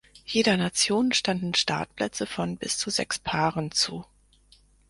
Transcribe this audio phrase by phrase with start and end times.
[0.25, 4.03] Jeder Nation standen Startplätze von bis zu sechs Paaren zu.